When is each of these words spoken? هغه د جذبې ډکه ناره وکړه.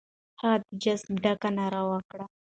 هغه 0.41 0.55
د 0.61 0.63
جذبې 0.83 1.17
ډکه 1.23 1.49
ناره 1.57 1.81
وکړه. 1.91 2.25